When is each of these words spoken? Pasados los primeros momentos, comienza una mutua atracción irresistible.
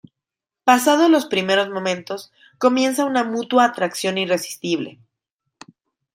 Pasados 0.63 1.11
los 1.11 1.27
primeros 1.27 1.69
momentos, 1.69 2.31
comienza 2.57 3.05
una 3.05 3.23
mutua 3.23 3.65
atracción 3.65 4.17
irresistible. 4.17 4.97